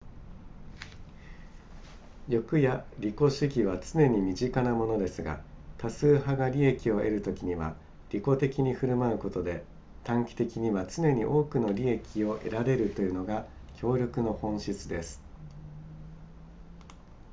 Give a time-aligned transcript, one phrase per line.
[2.27, 5.43] 欲や利己主義は常に身近なものですが
[5.77, 7.75] 多数派が利益を得るときには
[8.09, 9.63] 利己的に振る舞うことで
[10.03, 13.45] 短期的には常に多くの利益を得られるというのが
[13.75, 15.21] 協力の本質です